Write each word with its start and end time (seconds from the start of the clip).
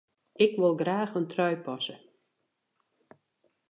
Ik 0.45 0.51
wol 0.59 0.75
graach 0.81 1.13
in 1.19 1.27
trui 1.31 1.55
passe. 1.65 1.95